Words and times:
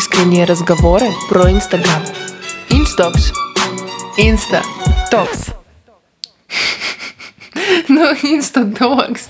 Искренние 0.00 0.46
разговоры 0.46 1.08
про 1.28 1.50
Инстаграм. 1.50 2.02
InstaTalks. 2.70 3.34
Insta. 4.16 4.62
Talks. 5.10 5.50
Ну, 7.86 8.10
InstaTalks. 8.14 9.28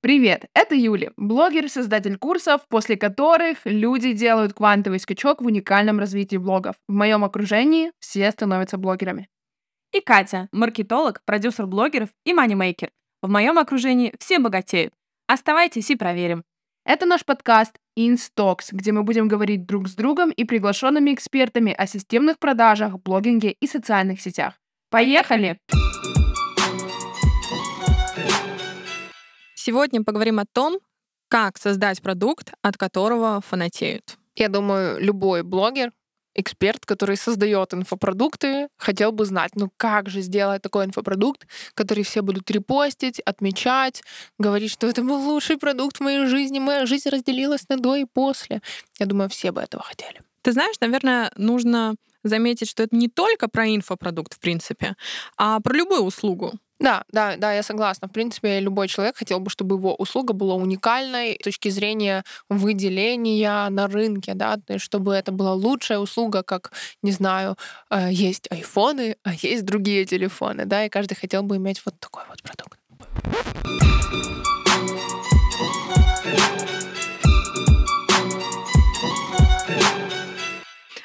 Привет, 0.00 0.46
это 0.54 0.74
Юля, 0.74 1.12
блогер 1.16 1.68
создатель 1.68 2.18
курсов, 2.18 2.62
после 2.68 2.96
которых 2.96 3.58
люди 3.64 4.12
делают 4.12 4.54
квантовый 4.54 4.98
скачок 4.98 5.40
в 5.40 5.46
уникальном 5.46 6.00
развитии 6.00 6.36
блогов. 6.36 6.74
В 6.88 6.92
моем 6.92 7.22
окружении 7.22 7.92
все 8.00 8.28
становятся 8.32 8.76
блогерами. 8.76 9.28
И 9.92 10.00
Катя, 10.00 10.48
маркетолог, 10.52 11.20
продюсер 11.26 11.66
блогеров 11.66 12.08
и 12.24 12.32
манимейкер. 12.32 12.90
В 13.20 13.28
моем 13.28 13.58
окружении 13.58 14.14
все 14.18 14.38
богатеют. 14.38 14.94
Оставайтесь 15.26 15.90
и 15.90 15.96
проверим. 15.96 16.44
Это 16.86 17.04
наш 17.04 17.26
подкаст 17.26 17.76
InStocks, 17.98 18.68
где 18.72 18.92
мы 18.92 19.02
будем 19.02 19.28
говорить 19.28 19.66
друг 19.66 19.88
с 19.88 19.94
другом 19.94 20.30
и 20.30 20.44
приглашенными 20.44 21.12
экспертами 21.12 21.74
о 21.74 21.86
системных 21.86 22.38
продажах, 22.38 22.98
блогинге 23.00 23.54
и 23.60 23.66
социальных 23.66 24.22
сетях. 24.22 24.54
Поехали! 24.88 25.58
Сегодня 29.54 30.02
поговорим 30.02 30.38
о 30.38 30.46
том, 30.50 30.78
как 31.28 31.58
создать 31.58 32.00
продукт, 32.00 32.54
от 32.62 32.78
которого 32.78 33.42
фанатеют. 33.42 34.16
Я 34.36 34.48
думаю, 34.48 34.98
любой 34.98 35.42
блогер, 35.42 35.92
эксперт, 36.34 36.84
который 36.86 37.16
создает 37.16 37.74
инфопродукты, 37.74 38.68
хотел 38.76 39.12
бы 39.12 39.24
знать, 39.24 39.52
ну 39.54 39.70
как 39.76 40.08
же 40.08 40.20
сделать 40.22 40.62
такой 40.62 40.84
инфопродукт, 40.84 41.46
который 41.74 42.04
все 42.04 42.22
будут 42.22 42.50
репостить, 42.50 43.20
отмечать, 43.20 44.02
говорить, 44.38 44.70
что 44.70 44.86
это 44.86 45.02
был 45.02 45.20
лучший 45.20 45.58
продукт 45.58 45.98
в 45.98 46.00
моей 46.00 46.26
жизни, 46.26 46.58
моя 46.58 46.86
жизнь 46.86 47.08
разделилась 47.08 47.68
на 47.68 47.76
до 47.76 47.96
и 47.96 48.04
после. 48.04 48.60
Я 48.98 49.06
думаю, 49.06 49.28
все 49.28 49.52
бы 49.52 49.60
этого 49.60 49.82
хотели. 49.82 50.20
Ты 50.42 50.52
знаешь, 50.52 50.76
наверное, 50.80 51.30
нужно 51.36 51.94
заметить, 52.24 52.68
что 52.68 52.82
это 52.82 52.96
не 52.96 53.08
только 53.08 53.48
про 53.48 53.66
инфопродукт, 53.68 54.34
в 54.34 54.40
принципе, 54.40 54.94
а 55.36 55.60
про 55.60 55.74
любую 55.74 56.02
услугу. 56.02 56.52
Да, 56.82 57.04
да, 57.12 57.36
да, 57.36 57.52
я 57.52 57.62
согласна. 57.62 58.08
В 58.08 58.10
принципе, 58.10 58.58
любой 58.58 58.88
человек 58.88 59.16
хотел 59.16 59.38
бы, 59.38 59.50
чтобы 59.50 59.76
его 59.76 59.94
услуга 59.94 60.32
была 60.32 60.56
уникальной 60.56 61.36
с 61.40 61.44
точки 61.44 61.68
зрения 61.68 62.24
выделения 62.48 63.68
на 63.70 63.86
рынке, 63.86 64.34
да, 64.34 64.58
чтобы 64.78 65.14
это 65.14 65.30
была 65.30 65.54
лучшая 65.54 65.98
услуга, 65.98 66.42
как, 66.42 66.72
не 67.02 67.12
знаю, 67.12 67.56
э, 67.90 68.08
есть 68.10 68.48
айфоны, 68.50 69.16
а 69.22 69.32
есть 69.34 69.64
другие 69.64 70.04
телефоны, 70.04 70.64
да, 70.66 70.84
и 70.84 70.88
каждый 70.88 71.14
хотел 71.14 71.44
бы 71.44 71.56
иметь 71.56 71.80
вот 71.84 71.94
такой 72.00 72.24
вот 72.28 72.42
продукт. 72.42 72.78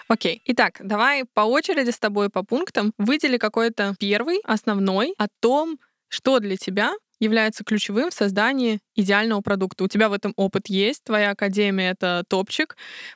Окей. 0.08 0.42
Итак, 0.46 0.80
давай 0.82 1.26
по 1.34 1.42
очереди 1.42 1.90
с 1.90 2.00
тобой 2.00 2.30
по 2.30 2.44
пунктам 2.44 2.94
выдели 2.98 3.38
какой-то 3.38 3.94
первый, 4.00 4.40
основной 4.44 5.14
о 5.18 5.28
том, 5.42 5.80
что 6.08 6.40
для 6.40 6.56
тебя 6.56 6.94
является 7.20 7.64
ключевым 7.64 8.10
в 8.10 8.14
создании 8.14 8.80
идеального 8.98 9.42
продукта. 9.42 9.84
У 9.84 9.88
тебя 9.88 10.10
в 10.10 10.14
этом 10.14 10.34
опыт 10.36 10.68
есть, 10.68 11.04
твоя 11.04 11.32
академия— 11.32 11.92
это 11.92 12.24
топчик, 12.28 12.76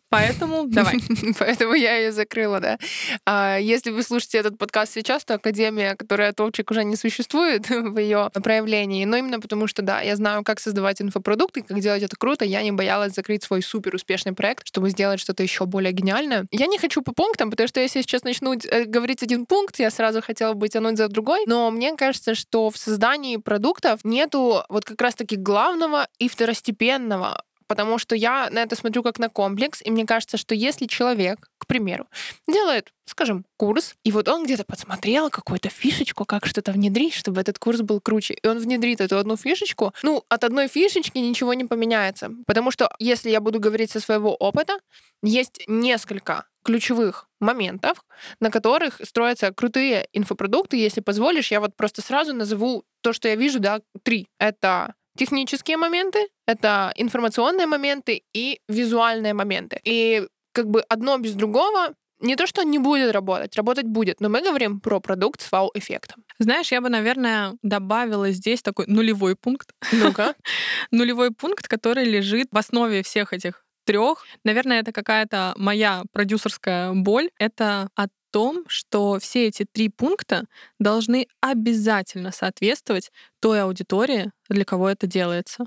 поэтому 0.09 0.65
давай. 0.67 0.99
Поэтому 1.39 1.73
я 1.73 1.97
ее 1.97 2.11
закрыла, 2.11 2.59
да. 2.59 2.77
А 3.25 3.57
если 3.57 3.91
вы 3.91 4.03
слушаете 4.03 4.37
этот 4.37 4.57
подкаст 4.57 4.93
сейчас, 4.93 5.25
то 5.25 5.33
академия, 5.33 5.95
которая 5.95 6.33
топчик, 6.33 6.71
уже 6.71 6.83
не 6.83 6.95
существует 6.95 7.69
в 7.69 7.97
ее 7.97 8.29
проявлении. 8.43 9.03
Но 9.05 9.17
именно 9.17 9.39
потому, 9.39 9.67
что, 9.67 9.81
да, 9.81 10.01
я 10.01 10.15
знаю, 10.15 10.43
как 10.43 10.59
создавать 10.59 11.01
инфопродукты, 11.01 11.63
как 11.63 11.79
делать 11.79 12.03
это 12.03 12.15
круто. 12.15 12.45
Я 12.45 12.61
не 12.61 12.71
боялась 12.71 13.13
закрыть 13.13 13.43
свой 13.43 13.61
супер 13.61 13.95
успешный 13.95 14.33
проект, 14.33 14.67
чтобы 14.67 14.89
сделать 14.91 15.19
что-то 15.19 15.43
еще 15.43 15.65
более 15.65 15.91
гениальное. 15.91 16.45
Я 16.51 16.67
не 16.67 16.77
хочу 16.77 17.01
по 17.01 17.13
пунктам, 17.13 17.49
потому 17.49 17.67
что 17.67 17.79
если 17.79 17.99
я 17.99 18.03
сейчас 18.03 18.23
начну 18.23 18.53
э, 18.53 18.85
говорить 18.85 19.23
один 19.23 19.45
пункт, 19.45 19.79
я 19.79 19.89
сразу 19.89 20.21
хотела 20.21 20.53
бы 20.53 20.69
тянуть 20.69 20.97
за 20.97 21.07
другой. 21.07 21.43
Но 21.47 21.71
мне 21.71 21.95
кажется, 21.95 22.35
что 22.35 22.69
в 22.69 22.77
создании 22.77 23.37
продуктов 23.37 24.01
нету 24.03 24.63
вот 24.69 24.85
как 24.85 25.01
раз-таки 25.01 25.35
главного 25.71 26.07
и 26.19 26.27
второстепенного 26.27 27.43
потому 27.67 27.97
что 27.99 28.17
я 28.17 28.49
на 28.49 28.63
это 28.63 28.75
смотрю 28.75 29.01
как 29.01 29.17
на 29.17 29.29
комплекс, 29.29 29.81
и 29.81 29.91
мне 29.91 30.05
кажется, 30.05 30.35
что 30.35 30.53
если 30.53 30.87
человек, 30.87 31.49
к 31.57 31.67
примеру, 31.67 32.05
делает, 32.45 32.91
скажем, 33.05 33.45
курс, 33.55 33.95
и 34.03 34.11
вот 34.11 34.27
он 34.27 34.43
где-то 34.43 34.65
подсмотрел 34.65 35.29
какую-то 35.29 35.69
фишечку, 35.69 36.25
как 36.25 36.45
что-то 36.45 36.73
внедрить, 36.73 37.13
чтобы 37.13 37.39
этот 37.39 37.59
курс 37.59 37.79
был 37.79 38.01
круче, 38.01 38.33
и 38.33 38.45
он 38.45 38.59
внедрит 38.59 38.99
эту 38.99 39.17
одну 39.17 39.37
фишечку, 39.37 39.93
ну, 40.03 40.21
от 40.27 40.43
одной 40.43 40.67
фишечки 40.67 41.17
ничего 41.19 41.53
не 41.53 41.63
поменяется. 41.63 42.31
Потому 42.45 42.71
что 42.71 42.93
если 42.99 43.29
я 43.29 43.39
буду 43.39 43.61
говорить 43.61 43.91
со 43.91 44.01
своего 44.01 44.35
опыта, 44.35 44.77
есть 45.23 45.63
несколько 45.67 46.43
ключевых 46.63 47.29
моментов, 47.39 48.03
на 48.41 48.51
которых 48.51 48.99
строятся 49.03 49.53
крутые 49.53 50.07
инфопродукты. 50.11 50.75
Если 50.75 50.99
позволишь, 50.99 51.51
я 51.51 51.61
вот 51.61 51.75
просто 51.77 52.01
сразу 52.01 52.33
назову 52.33 52.83
то, 53.01 53.13
что 53.13 53.29
я 53.29 53.35
вижу, 53.35 53.59
да, 53.59 53.79
три. 54.03 54.27
Это 54.39 54.93
технические 55.21 55.77
моменты, 55.77 56.27
это 56.47 56.91
информационные 56.95 57.67
моменты 57.67 58.23
и 58.33 58.59
визуальные 58.67 59.35
моменты. 59.35 59.79
И 59.83 60.27
как 60.51 60.67
бы 60.67 60.81
одно 60.89 61.19
без 61.19 61.33
другого 61.33 61.93
не 62.19 62.35
то, 62.35 62.47
что 62.47 62.63
не 62.63 62.79
будет 62.79 63.13
работать, 63.13 63.55
работать 63.55 63.85
будет, 63.85 64.19
но 64.19 64.29
мы 64.29 64.41
говорим 64.41 64.79
про 64.79 64.99
продукт 64.99 65.41
с 65.41 65.51
вау-эффектом. 65.51 66.23
Знаешь, 66.39 66.71
я 66.71 66.81
бы, 66.81 66.89
наверное, 66.89 67.53
добавила 67.61 68.31
здесь 68.31 68.63
такой 68.63 68.85
нулевой 68.87 69.35
пункт. 69.35 69.69
Ну-ка. 69.91 70.33
нулевой 70.91 71.29
пункт, 71.29 71.67
который 71.67 72.05
лежит 72.05 72.47
в 72.51 72.57
основе 72.57 73.03
всех 73.03 73.31
этих 73.31 73.63
трех. 73.85 74.25
Наверное, 74.43 74.79
это 74.79 74.91
какая-то 74.91 75.53
моя 75.55 76.01
продюсерская 76.13 76.93
боль. 76.93 77.29
Это 77.37 77.89
о 77.95 78.07
том, 78.31 78.63
что 78.67 79.19
все 79.19 79.47
эти 79.47 79.65
три 79.71 79.89
пункта 79.89 80.45
должны 80.79 81.27
обязательно 81.41 82.31
соответствовать 82.31 83.11
той 83.39 83.61
аудитории, 83.63 84.31
для 84.49 84.65
кого 84.65 84.89
это 84.89 85.07
делается. 85.07 85.65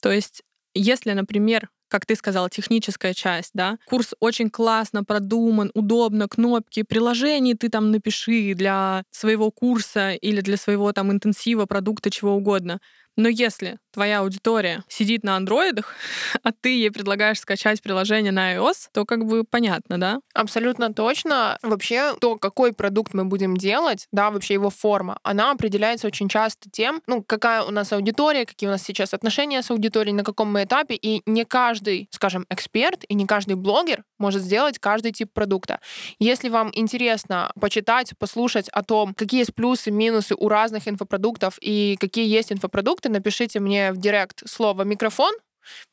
То 0.00 0.10
есть, 0.12 0.42
если, 0.74 1.12
например, 1.12 1.68
как 1.88 2.06
ты 2.06 2.16
сказала, 2.16 2.50
техническая 2.50 3.14
часть, 3.14 3.50
да. 3.54 3.78
Курс 3.86 4.14
очень 4.18 4.50
классно 4.50 5.04
продуман, 5.04 5.70
удобно, 5.74 6.26
кнопки, 6.28 6.82
приложений 6.82 7.54
ты 7.54 7.68
там 7.68 7.92
напиши 7.92 8.54
для 8.54 9.04
своего 9.12 9.52
курса 9.52 10.12
или 10.12 10.40
для 10.40 10.56
своего 10.56 10.92
там 10.92 11.12
интенсива, 11.12 11.66
продукта, 11.66 12.10
чего 12.10 12.32
угодно. 12.34 12.80
Но 13.16 13.28
если 13.28 13.78
твоя 13.92 14.20
аудитория 14.20 14.82
сидит 14.88 15.22
на 15.22 15.36
андроидах, 15.36 15.94
а 16.42 16.52
ты 16.52 16.70
ей 16.70 16.90
предлагаешь 16.90 17.38
скачать 17.38 17.80
приложение 17.82 18.32
на 18.32 18.54
iOS, 18.54 18.88
то 18.92 19.04
как 19.04 19.24
бы 19.24 19.44
понятно, 19.44 19.98
да? 19.98 20.20
Абсолютно 20.34 20.92
точно. 20.92 21.58
Вообще, 21.62 22.14
то, 22.20 22.36
какой 22.36 22.72
продукт 22.72 23.14
мы 23.14 23.24
будем 23.24 23.56
делать, 23.56 24.06
да, 24.12 24.30
вообще 24.30 24.54
его 24.54 24.70
форма, 24.70 25.18
она 25.22 25.52
определяется 25.52 26.06
очень 26.06 26.28
часто 26.28 26.68
тем, 26.70 27.02
ну, 27.06 27.22
какая 27.22 27.62
у 27.62 27.70
нас 27.70 27.92
аудитория, 27.92 28.46
какие 28.46 28.68
у 28.68 28.72
нас 28.72 28.82
сейчас 28.82 29.14
отношения 29.14 29.62
с 29.62 29.70
аудиторией, 29.70 30.14
на 30.14 30.24
каком 30.24 30.52
мы 30.52 30.64
этапе, 30.64 30.96
и 30.96 31.22
не 31.26 31.44
каждый, 31.44 32.08
скажем, 32.10 32.46
эксперт 32.50 33.04
и 33.08 33.14
не 33.14 33.26
каждый 33.26 33.54
блогер 33.54 34.04
может 34.18 34.42
сделать 34.42 34.78
каждый 34.78 35.12
тип 35.12 35.30
продукта. 35.32 35.80
Если 36.18 36.48
вам 36.48 36.70
интересно 36.72 37.52
почитать, 37.60 38.12
послушать 38.18 38.68
о 38.70 38.82
том, 38.82 39.14
какие 39.14 39.40
есть 39.40 39.54
плюсы, 39.54 39.90
минусы 39.90 40.34
у 40.36 40.48
разных 40.48 40.88
инфопродуктов 40.88 41.58
и 41.60 41.96
какие 42.00 42.26
есть 42.26 42.52
инфопродукты, 42.52 43.03
продукты, 43.04 43.08
напишите 43.10 43.60
мне 43.60 43.92
в 43.92 43.96
директ 43.96 44.42
слово 44.46 44.84
«микрофон», 44.84 45.32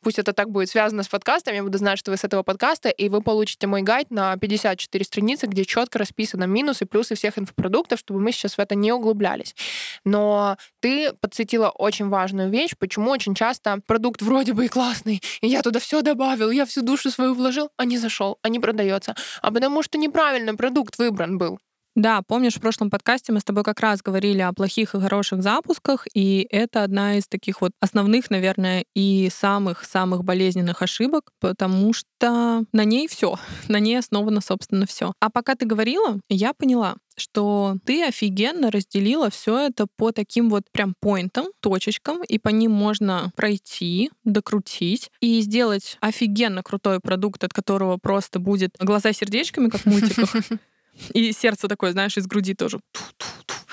Пусть 0.03 0.19
это 0.19 0.33
так 0.33 0.49
будет 0.49 0.69
связано 0.69 1.01
с 1.01 1.07
подкастом, 1.07 1.55
я 1.55 1.63
буду 1.63 1.77
знать, 1.77 1.97
что 1.97 2.11
вы 2.11 2.17
с 2.17 2.25
этого 2.25 2.43
подкаста, 2.43 2.89
и 2.89 3.07
вы 3.07 3.21
получите 3.21 3.67
мой 3.67 3.83
гайд 3.83 4.11
на 4.11 4.35
54 4.35 5.05
страницы, 5.05 5.47
где 5.47 5.63
четко 5.63 5.97
расписаны 5.97 6.45
минусы, 6.45 6.85
плюсы 6.85 7.15
всех 7.15 7.37
инфопродуктов, 7.37 7.97
чтобы 7.97 8.19
мы 8.19 8.33
сейчас 8.33 8.57
в 8.57 8.59
это 8.59 8.75
не 8.75 8.91
углублялись. 8.91 9.55
Но 10.03 10.57
ты 10.81 11.13
подсветила 11.21 11.69
очень 11.69 12.09
важную 12.09 12.49
вещь, 12.49 12.71
почему 12.77 13.11
очень 13.11 13.33
часто 13.33 13.79
продукт 13.87 14.21
вроде 14.21 14.51
бы 14.51 14.65
и 14.65 14.67
классный, 14.67 15.21
и 15.41 15.47
я 15.47 15.61
туда 15.61 15.79
все 15.79 16.01
добавил, 16.01 16.51
я 16.51 16.65
всю 16.65 16.81
душу 16.81 17.09
свою 17.09 17.33
вложил, 17.33 17.69
а 17.77 17.85
не 17.85 17.97
зашел, 17.97 18.39
а 18.41 18.49
не 18.49 18.59
продается. 18.59 19.15
А 19.41 19.51
потому 19.51 19.83
что 19.83 19.97
неправильно 19.97 20.53
продукт 20.53 20.97
выбран 20.97 21.37
был. 21.37 21.59
Да, 21.95 22.21
помнишь, 22.21 22.55
в 22.55 22.61
прошлом 22.61 22.89
подкасте 22.89 23.33
мы 23.33 23.41
с 23.41 23.43
тобой 23.43 23.63
как 23.65 23.81
раз 23.81 24.01
говорили 24.01 24.39
о 24.39 24.53
плохих 24.53 24.95
и 24.95 24.99
хороших 24.99 25.43
запусках, 25.43 26.07
и 26.13 26.47
это 26.49 26.83
одна 26.83 27.17
из 27.17 27.27
таких 27.27 27.59
вот 27.59 27.73
основных, 27.81 28.29
наверное, 28.29 28.85
и 28.95 29.29
самых-самых 29.29 30.23
болезненных 30.23 30.81
ошибок, 30.81 31.31
потому 31.41 31.91
что 31.91 32.63
на 32.71 32.85
ней 32.85 33.09
все, 33.09 33.37
на 33.67 33.79
ней 33.79 33.97
основано, 33.97 34.39
собственно, 34.39 34.85
все. 34.85 35.11
А 35.19 35.29
пока 35.29 35.55
ты 35.55 35.65
говорила, 35.65 36.17
я 36.29 36.53
поняла, 36.53 36.95
что 37.17 37.75
ты 37.85 38.05
офигенно 38.07 38.71
разделила 38.71 39.29
все 39.29 39.59
это 39.59 39.85
по 39.97 40.13
таким 40.13 40.49
вот 40.49 40.63
прям 40.71 40.95
поинтам, 40.99 41.47
точечкам, 41.59 42.23
и 42.23 42.39
по 42.39 42.49
ним 42.49 42.71
можно 42.71 43.33
пройти, 43.35 44.11
докрутить 44.23 45.11
и 45.19 45.41
сделать 45.41 45.97
офигенно 45.99 46.63
крутой 46.63 47.01
продукт, 47.01 47.43
от 47.43 47.53
которого 47.53 47.97
просто 47.97 48.39
будет 48.39 48.77
глаза 48.79 49.11
сердечками, 49.11 49.67
как 49.67 49.81
в 49.81 49.85
мультиках, 49.87 50.33
И 51.13 51.31
сердце 51.31 51.67
такое, 51.67 51.91
знаешь, 51.91 52.17
из 52.17 52.27
груди 52.27 52.53
тоже. 52.53 52.79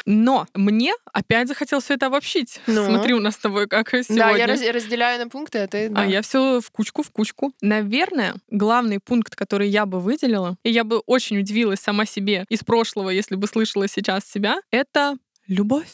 Но 0.06 0.46
мне 0.54 0.94
опять 1.12 1.48
захотелось 1.48 1.84
все 1.84 1.94
это 1.94 2.06
обобщить. 2.06 2.60
Ну? 2.66 2.84
Смотри, 2.84 3.14
у 3.14 3.20
нас 3.20 3.34
с 3.34 3.38
тобой 3.38 3.66
как 3.66 3.90
сегодня. 3.90 4.16
Да, 4.16 4.30
я 4.30 4.46
раз- 4.46 4.62
разделяю 4.62 5.18
на 5.24 5.28
пункты, 5.28 5.58
а 5.58 5.66
ты... 5.66 5.88
да. 5.88 6.02
А 6.02 6.06
я 6.06 6.22
все 6.22 6.60
в 6.60 6.70
кучку, 6.70 7.02
в 7.02 7.10
кучку. 7.10 7.52
Наверное, 7.60 8.34
главный 8.50 9.00
пункт, 9.00 9.34
который 9.34 9.68
я 9.68 9.84
бы 9.84 10.00
выделила, 10.00 10.56
и 10.62 10.70
я 10.70 10.84
бы 10.84 10.98
очень 11.06 11.38
удивилась 11.38 11.80
сама 11.80 12.06
себе 12.06 12.44
из 12.48 12.60
прошлого, 12.60 13.10
если 13.10 13.34
бы 13.34 13.46
слышала 13.46 13.88
сейчас 13.88 14.24
себя, 14.30 14.60
это 14.70 15.16
любовь. 15.48 15.88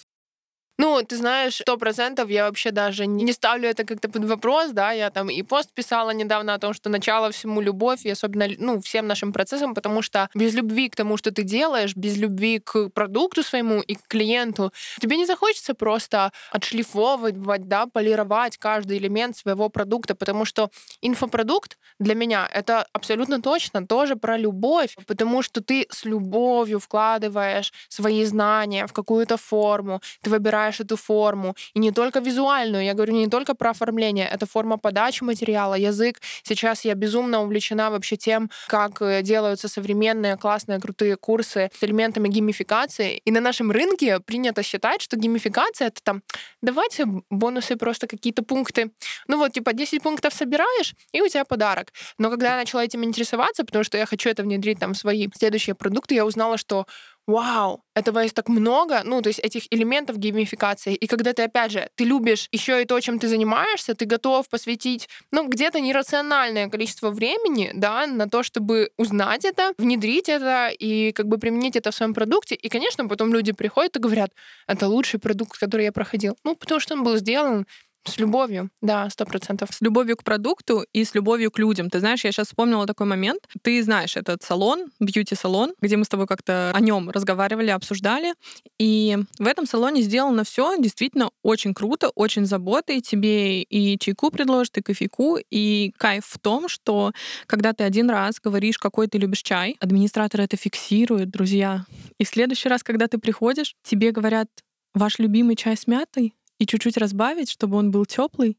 Ну, 0.78 1.00
ты 1.08 1.16
знаешь, 1.16 1.54
сто 1.54 1.76
процентов 1.76 2.30
я 2.30 2.46
вообще 2.46 2.72
даже 2.72 3.06
не 3.06 3.32
ставлю 3.32 3.68
это 3.68 3.84
как-то 3.84 4.08
под 4.08 4.24
вопрос, 4.24 4.72
да, 4.72 4.90
я 4.90 5.10
там 5.10 5.30
и 5.30 5.42
пост 5.42 5.72
писала 5.72 6.10
недавно 6.10 6.54
о 6.54 6.58
том, 6.58 6.74
что 6.74 6.90
начало 6.90 7.30
всему 7.30 7.60
любовь, 7.60 8.04
и 8.04 8.10
особенно, 8.10 8.46
ну, 8.58 8.80
всем 8.80 9.06
нашим 9.06 9.32
процессам, 9.32 9.74
потому 9.74 10.02
что 10.02 10.28
без 10.34 10.52
любви 10.52 10.88
к 10.88 10.96
тому, 10.96 11.16
что 11.16 11.30
ты 11.30 11.44
делаешь, 11.44 11.94
без 11.94 12.16
любви 12.16 12.58
к 12.58 12.88
продукту 12.88 13.44
своему 13.44 13.80
и 13.82 13.94
к 13.94 14.00
клиенту, 14.08 14.72
тебе 15.00 15.16
не 15.16 15.26
захочется 15.26 15.74
просто 15.74 16.32
отшлифовывать, 16.50 17.68
да, 17.68 17.86
полировать 17.86 18.56
каждый 18.58 18.98
элемент 18.98 19.36
своего 19.36 19.68
продукта, 19.68 20.16
потому 20.16 20.44
что 20.44 20.70
инфопродукт 21.02 21.78
для 22.00 22.16
меня 22.16 22.48
это 22.52 22.84
абсолютно 22.92 23.40
точно 23.40 23.86
тоже 23.86 24.16
про 24.16 24.36
любовь, 24.36 24.96
потому 25.06 25.42
что 25.42 25.60
ты 25.60 25.86
с 25.90 26.04
любовью 26.04 26.80
вкладываешь 26.80 27.72
свои 27.88 28.24
знания 28.24 28.86
в 28.88 28.92
какую-то 28.92 29.36
форму, 29.36 30.00
ты 30.22 30.30
выбираешь 30.30 30.63
эту 30.72 30.96
форму, 30.96 31.54
и 31.74 31.78
не 31.78 31.92
только 31.92 32.20
визуальную, 32.20 32.84
я 32.84 32.94
говорю 32.94 33.14
не 33.14 33.28
только 33.28 33.54
про 33.54 33.70
оформление, 33.70 34.28
это 34.28 34.46
форма 34.46 34.78
подачи 34.78 35.24
материала, 35.24 35.74
язык. 35.74 36.20
Сейчас 36.42 36.84
я 36.84 36.94
безумно 36.94 37.42
увлечена 37.42 37.90
вообще 37.90 38.16
тем, 38.16 38.50
как 38.68 39.02
э, 39.02 39.22
делаются 39.22 39.68
современные, 39.68 40.36
классные, 40.36 40.80
крутые 40.80 41.16
курсы 41.16 41.70
с 41.78 41.84
элементами 41.84 42.28
геймификации. 42.28 43.20
И 43.24 43.30
на 43.30 43.40
нашем 43.40 43.70
рынке 43.70 44.20
принято 44.20 44.62
считать, 44.62 45.02
что 45.02 45.16
геймификация— 45.16 45.88
это 45.88 46.00
там, 46.02 46.22
давайте 46.62 47.06
бонусы 47.30 47.76
просто 47.76 48.06
какие-то 48.06 48.42
пункты. 48.42 48.90
Ну 49.28 49.38
вот, 49.38 49.52
типа 49.52 49.72
10 49.72 50.02
пунктов 50.02 50.34
собираешь, 50.34 50.94
и 51.12 51.20
у 51.20 51.28
тебя 51.28 51.44
подарок. 51.44 51.92
Но 52.18 52.30
когда 52.30 52.52
я 52.52 52.56
начала 52.56 52.84
этим 52.84 53.04
интересоваться, 53.04 53.64
потому 53.64 53.84
что 53.84 53.98
я 53.98 54.06
хочу 54.06 54.30
это 54.30 54.42
внедрить 54.42 54.78
там 54.78 54.94
в 54.94 54.96
свои 54.96 55.28
следующие 55.34 55.74
продукты, 55.74 56.14
я 56.14 56.24
узнала, 56.24 56.56
что 56.56 56.86
вау, 57.26 57.82
этого 57.94 58.20
есть 58.20 58.34
так 58.34 58.48
много, 58.48 59.02
ну, 59.04 59.22
то 59.22 59.28
есть 59.28 59.40
этих 59.40 59.62
элементов 59.70 60.18
геймификации. 60.18 60.94
И 60.94 61.06
когда 61.06 61.32
ты, 61.32 61.42
опять 61.42 61.72
же, 61.72 61.88
ты 61.94 62.04
любишь 62.04 62.48
еще 62.52 62.82
и 62.82 62.84
то, 62.84 63.00
чем 63.00 63.18
ты 63.18 63.28
занимаешься, 63.28 63.94
ты 63.94 64.04
готов 64.04 64.48
посвятить, 64.48 65.08
ну, 65.30 65.48
где-то 65.48 65.80
нерациональное 65.80 66.68
количество 66.68 67.10
времени, 67.10 67.70
да, 67.74 68.06
на 68.06 68.28
то, 68.28 68.42
чтобы 68.42 68.90
узнать 68.98 69.44
это, 69.44 69.72
внедрить 69.78 70.28
это 70.28 70.68
и 70.68 71.12
как 71.12 71.26
бы 71.26 71.38
применить 71.38 71.76
это 71.76 71.90
в 71.90 71.94
своем 71.94 72.14
продукте. 72.14 72.54
И, 72.54 72.68
конечно, 72.68 73.08
потом 73.08 73.32
люди 73.32 73.52
приходят 73.52 73.96
и 73.96 74.00
говорят, 74.00 74.30
это 74.66 74.88
лучший 74.88 75.20
продукт, 75.20 75.58
который 75.58 75.84
я 75.84 75.92
проходил. 75.92 76.36
Ну, 76.44 76.56
потому 76.56 76.80
что 76.80 76.94
он 76.94 77.04
был 77.04 77.16
сделан 77.16 77.66
с 78.06 78.18
любовью, 78.18 78.70
да, 78.80 79.08
сто 79.10 79.24
процентов. 79.24 79.70
С 79.72 79.80
любовью 79.80 80.16
к 80.16 80.24
продукту 80.24 80.84
и 80.92 81.04
с 81.04 81.14
любовью 81.14 81.50
к 81.50 81.58
людям. 81.58 81.90
Ты 81.90 82.00
знаешь, 82.00 82.24
я 82.24 82.32
сейчас 82.32 82.48
вспомнила 82.48 82.86
такой 82.86 83.06
момент. 83.06 83.40
Ты 83.62 83.82
знаешь 83.82 84.16
этот 84.16 84.42
салон, 84.42 84.86
бьюти-салон, 85.00 85.74
где 85.80 85.96
мы 85.96 86.04
с 86.04 86.08
тобой 86.08 86.26
как-то 86.26 86.70
о 86.74 86.80
нем 86.80 87.10
разговаривали, 87.10 87.70
обсуждали. 87.70 88.34
И 88.78 89.18
в 89.38 89.46
этом 89.46 89.66
салоне 89.66 90.02
сделано 90.02 90.44
все 90.44 90.76
действительно 90.78 91.30
очень 91.42 91.74
круто, 91.74 92.10
очень 92.14 92.46
заботой. 92.46 93.00
Тебе 93.00 93.62
и 93.62 93.98
чайку 93.98 94.30
предложат, 94.30 94.78
и 94.78 94.82
кофейку. 94.82 95.38
И 95.50 95.92
кайф 95.96 96.26
в 96.26 96.38
том, 96.38 96.68
что 96.68 97.12
когда 97.46 97.72
ты 97.72 97.84
один 97.84 98.10
раз 98.10 98.40
говоришь, 98.42 98.78
какой 98.78 99.08
ты 99.08 99.18
любишь 99.18 99.42
чай, 99.42 99.76
администратор 99.80 100.42
это 100.42 100.56
фиксирует, 100.56 101.30
друзья. 101.30 101.86
И 102.18 102.24
в 102.24 102.28
следующий 102.28 102.68
раз, 102.68 102.82
когда 102.82 103.08
ты 103.08 103.18
приходишь, 103.18 103.74
тебе 103.82 104.10
говорят, 104.10 104.48
ваш 104.94 105.18
любимый 105.18 105.56
чай 105.56 105.76
с 105.76 105.86
мятой, 105.86 106.34
и 106.58 106.66
чуть-чуть 106.66 106.96
разбавить, 106.96 107.50
чтобы 107.50 107.76
он 107.76 107.90
был 107.90 108.06
теплый. 108.06 108.58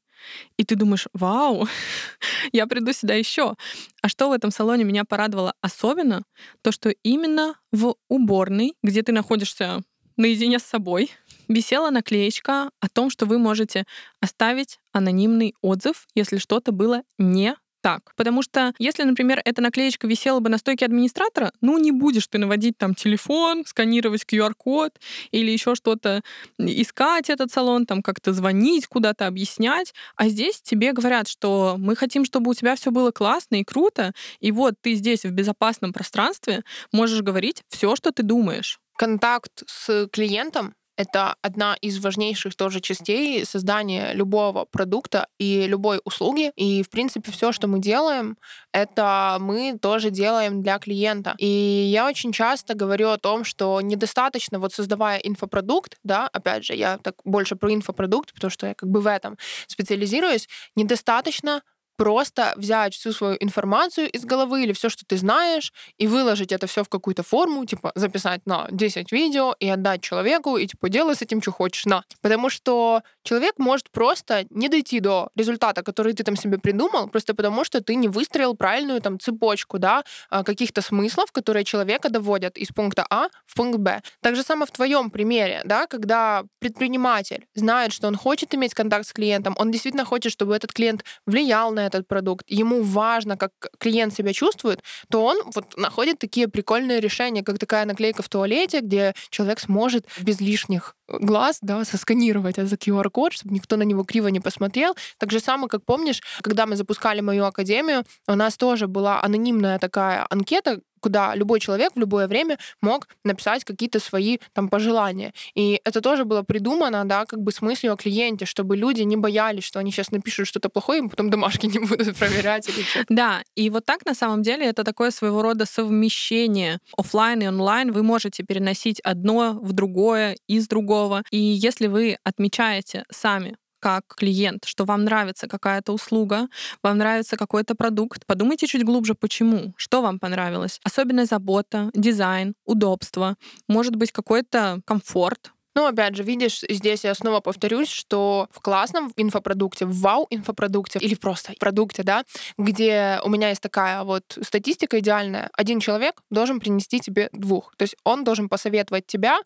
И 0.57 0.63
ты 0.63 0.75
думаешь, 0.75 1.07
вау, 1.13 1.67
я 2.51 2.67
приду 2.67 2.93
сюда 2.93 3.15
еще. 3.15 3.55
А 4.01 4.09
что 4.09 4.29
в 4.29 4.31
этом 4.31 4.51
салоне 4.51 4.83
меня 4.83 5.03
порадовало 5.05 5.53
особенно, 5.61 6.23
то 6.61 6.71
что 6.71 6.89
именно 6.89 7.55
в 7.71 7.95
уборной, 8.09 8.75
где 8.81 9.03
ты 9.03 9.11
находишься 9.11 9.81
наедине 10.17 10.59
с 10.59 10.63
собой, 10.63 11.11
висела 11.47 11.89
наклеечка 11.89 12.71
о 12.79 12.89
том, 12.89 13.09
что 13.09 13.25
вы 13.25 13.37
можете 13.37 13.85
оставить 14.21 14.79
анонимный 14.91 15.53
отзыв, 15.61 16.07
если 16.15 16.37
что-то 16.37 16.71
было 16.71 17.03
не 17.17 17.55
так. 17.85 18.15
Потому 18.15 18.41
что 18.41 18.73
если, 18.79 19.03
например, 19.03 19.39
эта 19.45 19.61
наклеечка 19.61 20.07
висела 20.07 20.39
бы 20.39 20.49
на 20.49 20.57
стойке 20.57 20.85
администратора, 20.85 21.51
ну 21.61 21.77
не 21.77 21.91
будешь 21.91 22.25
ты 22.25 22.39
наводить 22.39 22.79
там 22.79 22.95
телефон, 22.95 23.63
сканировать 23.63 24.23
QR-код 24.23 24.99
или 25.29 25.51
еще 25.51 25.75
что-то, 25.75 26.23
искать 26.57 27.29
этот 27.29 27.51
салон, 27.51 27.85
там 27.85 28.01
как-то 28.01 28.33
звонить 28.33 28.87
куда-то, 28.87 29.27
объяснять. 29.27 29.93
А 30.15 30.29
здесь 30.29 30.63
тебе 30.63 30.93
говорят, 30.93 31.27
что 31.27 31.75
мы 31.77 31.95
хотим, 31.95 32.25
чтобы 32.25 32.49
у 32.49 32.53
тебя 32.55 32.75
все 32.75 32.89
было 32.89 33.11
классно 33.11 33.57
и 33.57 33.63
круто, 33.63 34.13
и 34.39 34.51
вот 34.51 34.73
ты 34.81 34.95
здесь 34.95 35.23
в 35.23 35.29
безопасном 35.29 35.93
пространстве 35.93 36.63
можешь 36.91 37.21
говорить 37.21 37.61
все, 37.69 37.95
что 37.95 38.11
ты 38.11 38.23
думаешь. 38.23 38.79
Контакт 38.97 39.61
с 39.67 40.07
клиентом 40.11 40.73
это 40.97 41.35
одна 41.41 41.75
из 41.81 41.99
важнейших 41.99 42.55
тоже 42.55 42.79
частей 42.79 43.45
создания 43.45 44.13
любого 44.13 44.65
продукта 44.65 45.27
и 45.37 45.67
любой 45.67 45.99
услуги. 46.03 46.51
И, 46.55 46.83
в 46.83 46.89
принципе, 46.89 47.31
все, 47.31 47.51
что 47.51 47.67
мы 47.67 47.79
делаем, 47.79 48.37
это 48.71 49.37
мы 49.39 49.77
тоже 49.81 50.09
делаем 50.09 50.61
для 50.61 50.79
клиента. 50.79 51.35
И 51.37 51.45
я 51.45 52.07
очень 52.07 52.31
часто 52.31 52.73
говорю 52.73 53.09
о 53.09 53.17
том, 53.17 53.43
что 53.43 53.81
недостаточно, 53.81 54.59
вот 54.59 54.73
создавая 54.73 55.19
инфопродукт, 55.19 55.97
да, 56.03 56.27
опять 56.31 56.65
же, 56.65 56.73
я 56.73 56.97
так 56.97 57.15
больше 57.23 57.55
про 57.55 57.73
инфопродукт, 57.73 58.33
потому 58.33 58.51
что 58.51 58.67
я 58.67 58.73
как 58.73 58.89
бы 58.89 59.01
в 59.01 59.07
этом 59.07 59.37
специализируюсь, 59.67 60.47
недостаточно 60.75 61.61
просто 61.97 62.53
взять 62.57 62.93
всю 62.93 63.11
свою 63.11 63.37
информацию 63.39 64.09
из 64.09 64.25
головы 64.25 64.63
или 64.63 64.73
все, 64.73 64.89
что 64.89 65.05
ты 65.05 65.17
знаешь, 65.17 65.73
и 65.97 66.07
выложить 66.07 66.51
это 66.51 66.67
все 66.67 66.83
в 66.83 66.89
какую-то 66.89 67.23
форму, 67.23 67.65
типа 67.65 67.91
записать 67.95 68.45
на 68.45 68.67
10 68.71 69.11
видео 69.11 69.55
и 69.59 69.69
отдать 69.69 70.01
человеку, 70.01 70.57
и 70.57 70.67
типа 70.67 70.89
делай 70.89 71.15
с 71.15 71.21
этим, 71.21 71.41
что 71.41 71.51
хочешь, 71.51 71.85
на. 71.85 72.03
Потому 72.21 72.49
что 72.49 73.01
человек 73.23 73.55
может 73.57 73.91
просто 73.91 74.45
не 74.49 74.69
дойти 74.69 74.99
до 74.99 75.29
результата, 75.35 75.83
который 75.83 76.13
ты 76.13 76.23
там 76.23 76.35
себе 76.35 76.57
придумал, 76.57 77.07
просто 77.07 77.33
потому 77.33 77.63
что 77.63 77.81
ты 77.81 77.95
не 77.95 78.07
выстроил 78.07 78.55
правильную 78.55 79.01
там 79.01 79.19
цепочку, 79.19 79.79
да, 79.79 80.03
а, 80.29 80.43
каких-то 80.43 80.81
смыслов, 80.81 81.31
которые 81.31 81.63
человека 81.63 82.09
доводят 82.09 82.57
из 82.57 82.69
пункта 82.69 83.05
А 83.09 83.27
в 83.45 83.55
пункт 83.55 83.79
Б. 83.79 84.01
Так 84.21 84.35
же 84.35 84.43
самое 84.43 84.67
в 84.67 84.71
твоем 84.71 85.09
примере, 85.09 85.61
да, 85.65 85.87
когда 85.87 86.43
предприниматель 86.59 87.45
знает, 87.55 87.93
что 87.93 88.07
он 88.07 88.15
хочет 88.15 88.53
иметь 88.55 88.73
контакт 88.73 89.07
с 89.07 89.13
клиентом, 89.13 89.55
он 89.57 89.71
действительно 89.71 90.05
хочет, 90.05 90.31
чтобы 90.31 90.55
этот 90.55 90.73
клиент 90.73 91.03
влиял 91.25 91.71
на 91.71 91.84
этот 91.85 92.07
продукт, 92.07 92.45
ему 92.49 92.81
важно, 92.81 93.37
как 93.37 93.51
клиент 93.79 94.13
себя 94.13 94.33
чувствует, 94.33 94.81
то 95.09 95.23
он 95.23 95.37
вот 95.53 95.77
находит 95.77 96.19
такие 96.19 96.47
прикольные 96.47 96.99
решения, 96.99 97.43
как 97.43 97.59
такая 97.59 97.85
наклейка 97.85 98.21
в 98.23 98.29
туалете, 98.29 98.81
где 98.81 99.13
человек 99.29 99.59
сможет 99.59 100.05
без 100.21 100.39
лишних 100.39 100.95
глаз, 101.07 101.59
да, 101.61 101.83
сосканировать 101.85 102.57
этот 102.57 102.81
QR-код, 102.81 103.33
чтобы 103.33 103.53
никто 103.53 103.77
на 103.77 103.83
него 103.83 104.03
криво 104.03 104.27
не 104.27 104.39
посмотрел. 104.39 104.95
Так 105.17 105.31
же 105.31 105.39
самое, 105.39 105.69
как 105.69 105.83
помнишь, 105.85 106.21
когда 106.41 106.65
мы 106.65 106.75
запускали 106.75 107.21
мою 107.21 107.45
академию, 107.45 108.03
у 108.27 108.35
нас 108.35 108.57
тоже 108.57 108.87
была 108.87 109.21
анонимная 109.21 109.79
такая 109.79 110.25
анкета, 110.29 110.81
куда 111.05 111.35
любой 111.35 111.59
человек 111.59 111.91
в 111.93 111.99
любое 111.99 112.27
время 112.27 112.57
мог 112.81 113.07
написать 113.23 113.63
какие-то 113.63 113.99
свои 113.99 114.39
там 114.53 114.69
пожелания. 114.69 115.33
И 115.53 115.79
это 115.83 116.01
тоже 116.01 116.25
было 116.25 116.41
придумано, 116.41 117.05
да, 117.05 117.25
как 117.25 117.41
бы 117.41 117.51
с 117.51 117.61
мыслью 117.61 117.93
о 117.93 117.95
клиенте, 117.95 118.45
чтобы 118.45 118.75
люди 118.75 119.03
не 119.03 119.15
боялись, 119.15 119.63
что 119.63 119.77
они 119.77 119.91
сейчас 119.91 120.09
напишут 120.09 120.47
что-то 120.47 120.69
плохое, 120.69 121.03
и 121.03 121.07
потом 121.07 121.29
домашки 121.29 121.67
не 121.75 121.77
будут 121.77 122.17
проверять 122.17 122.67
или 122.69 122.81
что-то. 122.81 123.05
Да, 123.09 123.43
и 123.55 123.69
вот 123.69 123.85
так 123.85 124.03
на 124.03 124.15
самом 124.15 124.41
деле 124.41 124.65
это 124.65 124.83
такое 124.83 125.11
своего 125.11 125.43
рода 125.43 125.67
совмещение 125.67 126.79
офлайн 126.97 127.39
и 127.43 127.47
онлайн. 127.47 127.91
Вы 127.91 128.01
можете 128.01 128.41
переносить 128.41 128.99
одно 129.01 129.59
в 129.61 129.73
другое, 129.73 130.37
из 130.47 130.67
другого. 130.67 130.94
И 131.31 131.37
если 131.37 131.87
вы 131.87 132.17
отмечаете 132.23 133.05
сами 133.11 133.57
как 133.79 134.03
клиент, 134.17 134.65
что 134.65 134.83
вам 134.85 135.03
нравится 135.03 135.47
какая-то 135.47 135.93
услуга, 135.93 136.47
вам 136.81 136.97
нравится 136.97 137.37
какой-то 137.37 137.75
продукт, 137.75 138.25
подумайте 138.25 138.65
чуть 138.65 138.83
глубже, 138.83 139.13
почему, 139.13 139.73
что 139.77 140.01
вам 140.01 140.17
понравилось. 140.19 140.79
Особенная 140.83 141.25
забота, 141.25 141.91
дизайн, 141.93 142.55
удобство, 142.65 143.35
может 143.67 143.95
быть 143.95 144.11
какой-то 144.11 144.81
комфорт, 144.85 145.51
Ну, 145.77 145.85
опять 145.85 146.15
же, 146.15 146.23
видишь, 146.23 146.61
здесь 146.69 147.03
я 147.03 147.13
снова 147.13 147.41
повторюсь, 147.41 147.89
что 147.89 148.47
в 148.49 148.61
классном 148.61 149.11
инфопродукте, 149.17 149.85
в 149.85 149.99
вау-инфопродукте 149.99 150.99
или 150.99 151.15
просто 151.15 151.53
продукте, 151.59 152.03
да, 152.03 152.23
где 152.57 153.19
у 153.25 153.29
меня 153.29 153.49
есть 153.49 153.61
такая 153.61 154.03
вот 154.03 154.23
статистика 154.41 154.99
идеальная, 154.99 155.49
один 155.51 155.81
человек 155.81 156.21
должен 156.31 156.61
принести 156.61 157.01
тебе 157.01 157.27
двух. 157.33 157.73
То 157.75 157.83
есть 157.83 157.97
он 158.05 158.23
должен 158.23 158.47
посоветовать 158.47 159.05
тебя 159.05 159.37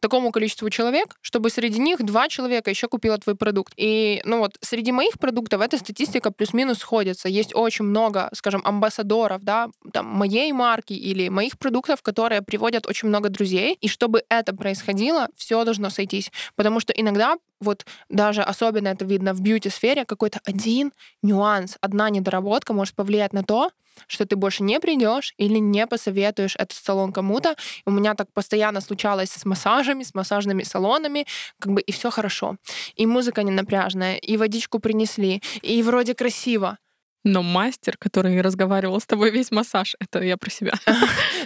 такому 0.00 0.30
количеству 0.32 0.70
человек, 0.70 1.16
чтобы 1.20 1.50
среди 1.50 1.80
них 1.80 2.02
два 2.02 2.28
человека 2.28 2.70
еще 2.70 2.88
купило 2.88 3.18
твой 3.18 3.36
продукт. 3.36 3.72
И, 3.76 4.20
ну 4.24 4.38
вот, 4.38 4.56
среди 4.60 4.92
моих 4.92 5.18
продуктов 5.18 5.60
эта 5.60 5.78
статистика 5.78 6.30
плюс-минус 6.30 6.78
сходится. 6.78 7.28
Есть 7.28 7.54
очень 7.54 7.84
много, 7.84 8.28
скажем, 8.34 8.62
амбассадоров, 8.64 9.42
да, 9.42 9.68
там, 9.92 10.06
моей 10.06 10.52
марки 10.52 10.92
или 10.92 11.28
моих 11.28 11.58
продуктов, 11.58 12.02
которые 12.02 12.42
приводят 12.42 12.86
очень 12.86 13.08
много 13.08 13.28
друзей. 13.28 13.76
И 13.80 13.88
чтобы 13.88 14.22
это 14.28 14.54
происходило, 14.54 15.28
все 15.36 15.64
должно 15.64 15.90
сойтись. 15.90 16.30
Потому 16.56 16.80
что 16.80 16.92
иногда 16.92 17.36
вот 17.60 17.86
даже 18.08 18.42
особенно 18.42 18.88
это 18.88 19.04
видно 19.04 19.32
в 19.32 19.40
бьюти-сфере, 19.40 20.04
какой-то 20.04 20.40
один 20.44 20.92
нюанс, 21.22 21.76
одна 21.80 22.10
недоработка 22.10 22.72
может 22.72 22.94
повлиять 22.94 23.32
на 23.32 23.42
то, 23.42 23.70
что 24.06 24.26
ты 24.26 24.36
больше 24.36 24.62
не 24.62 24.80
придешь 24.80 25.34
или 25.36 25.58
не 25.58 25.86
посоветуешь 25.86 26.56
этот 26.56 26.76
салон 26.76 27.12
кому-то. 27.12 27.56
У 27.86 27.90
меня 27.90 28.14
так 28.14 28.32
постоянно 28.32 28.80
случалось 28.80 29.30
с 29.30 29.44
массажами, 29.44 30.02
с 30.02 30.14
массажными 30.14 30.62
салонами, 30.62 31.26
как 31.58 31.72
бы 31.72 31.80
и 31.80 31.92
все 31.92 32.10
хорошо. 32.10 32.56
И 32.96 33.06
музыка 33.06 33.42
не 33.42 33.52
напряжная, 33.52 34.16
и 34.16 34.36
водичку 34.36 34.78
принесли, 34.78 35.42
и 35.62 35.82
вроде 35.82 36.14
красиво. 36.14 36.78
Но 37.24 37.42
мастер, 37.42 37.96
который 37.96 38.38
разговаривал 38.42 39.00
с 39.00 39.06
тобой 39.06 39.30
весь 39.30 39.50
массаж, 39.50 39.96
это 39.98 40.22
я 40.22 40.36
про 40.36 40.50
себя. 40.50 40.74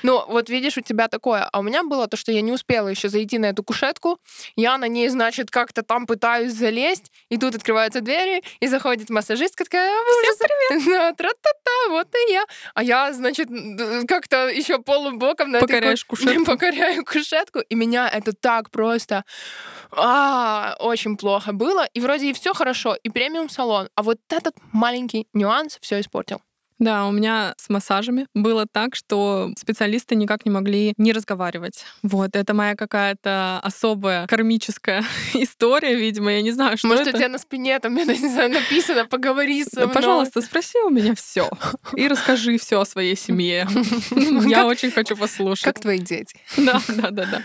Ну, 0.05 0.25
вот 0.29 0.49
видишь, 0.49 0.79
у 0.79 0.81
тебя 0.81 1.09
такое. 1.09 1.43
А 1.43 1.59
у 1.59 1.63
меня 1.63 1.83
было 1.83 2.07
то, 2.07 2.17
что 2.17 2.31
я 2.31 2.41
не 2.41 2.53
успела 2.53 2.87
еще 2.87 3.09
зайти 3.09 3.37
на 3.39 3.47
эту 3.47 3.65
кушетку. 3.65 4.19
Я 4.55 4.79
на 4.79 4.87
ней, 4.87 5.09
значит, 5.09 5.51
как-то 5.51 5.83
там 5.83 6.07
пытаюсь 6.07 6.53
залезть, 6.53 7.11
и 7.31 7.37
тут 7.37 7.57
открываются 7.57 8.01
двери, 8.01 8.43
и 8.61 8.69
заходит 8.69 9.11
массажистка 9.11 9.65
такая, 9.65 9.91
Всем 10.23 10.49
привет! 10.71 11.17
Тра-та-та, 11.17 11.91
вот 11.91 12.09
и 12.15 12.33
я. 12.33 12.45
А 12.75 12.85
я, 12.85 13.13
значит, 13.13 13.49
как-то 14.07 14.49
еще 14.49 14.79
полубоком 14.79 15.51
на 15.51 15.59
Покоряешь 15.59 16.05
этой 16.05 16.09
кушетку. 16.09 16.45
покоряю 16.45 17.05
кушетку, 17.05 17.59
и 17.59 17.75
меня 17.75 18.09
это 18.09 18.33
так 18.33 18.71
просто 18.71 19.25
а, 19.91 20.77
очень 20.79 21.17
плохо 21.17 21.53
было. 21.53 21.87
И 21.93 22.01
вроде 22.01 22.31
и 22.31 22.33
все 22.33 22.55
хорошо, 22.55 22.97
и 23.03 23.09
премиум 23.11 23.49
салон. 23.49 23.89
А 23.97 24.03
вот 24.03 24.19
этот 24.29 24.55
маленький 24.73 25.27
нюанс 25.33 25.68
все 25.81 26.01
испортил. 26.01 26.41
Да, 26.79 27.07
у 27.07 27.11
меня 27.11 27.55
с 27.57 27.69
массажами 27.69 28.27
было 28.35 28.67
так, 28.71 28.95
что 28.95 29.51
специалисты 29.59 30.15
никак 30.15 30.45
не 30.45 30.51
могли 30.51 30.93
не 30.97 31.13
разговаривать. 31.13 31.85
Вот, 32.03 32.37
это 32.37 32.55
моя 32.55 32.77
какая-то 32.77 33.61
особая 33.63 34.27
кармическая 34.27 35.05
история, 35.35 35.95
видимо, 35.97 36.33
я 36.33 36.43
не 36.43 36.53
знаю, 36.53 36.79
что 36.79 36.87
Может, 36.87 37.09
это. 37.09 37.17
у 37.17 37.21
тебя 37.21 37.29
на 37.29 37.39
спине 37.39 37.79
там, 37.81 37.97
я 37.97 38.05
не 38.05 38.29
знаю, 38.29 38.51
написано 38.51 39.07
«поговори 39.07 39.65
со 39.65 39.81
мной». 39.81 39.95
Пожалуйста, 39.95 40.41
спроси 40.41 40.79
у 40.81 40.91
меня 40.91 41.15
все 41.15 41.51
и 41.97 42.07
расскажи 42.07 42.59
все 42.59 42.81
о 42.81 42.85
своей 42.85 43.17
семье. 43.17 43.67
Я 44.47 44.67
очень 44.67 44.91
хочу 44.91 45.17
послушать. 45.17 45.65
Как 45.65 45.81
твои 45.81 45.99
дети? 45.99 46.37
Да, 46.57 46.81
да, 46.89 47.11
да, 47.11 47.27
да. 47.27 47.43